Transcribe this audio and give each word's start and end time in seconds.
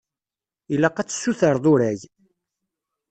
Ilaq 0.73 0.97
ad 0.97 1.07
tessutreḍ 1.07 1.65
urag. 1.71 1.99